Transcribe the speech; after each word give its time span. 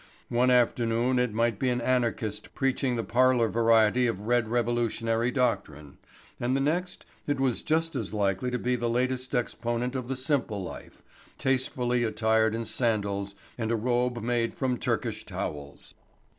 One 0.29 0.49
afternoon 0.49 1.19
it 1.19 1.31
might 1.31 1.59
be 1.59 1.69
an 1.69 1.79
anarchist 1.79 2.55
preaching 2.55 2.95
the 2.95 3.03
parlor 3.03 3.47
variety 3.49 4.07
of 4.07 4.25
red 4.25 4.49
revolutionary 4.49 5.29
doctrine 5.29 5.99
and 6.39 6.55
the 6.57 6.59
next 6.59 7.05
it 7.27 7.39
was 7.39 7.61
just 7.61 7.95
as 7.95 8.11
likely 8.11 8.49
to 8.49 8.57
be 8.57 8.75
the 8.75 8.89
latest 8.89 9.35
exponent 9.35 9.95
of 9.95 10.07
the 10.07 10.15
simple 10.15 10.63
life, 10.63 11.03
tastefully 11.37 12.03
attired 12.03 12.55
in 12.55 12.65
sandals 12.65 13.35
and 13.59 13.69
a 13.71 13.75
robe 13.75 14.23
made 14.23 14.55
from 14.55 14.79
Turkish 14.79 15.23
towels. 15.23 15.93